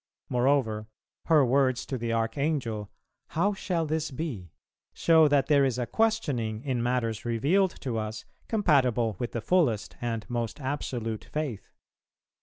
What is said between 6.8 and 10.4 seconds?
matters revealed to us compatible with the fullest and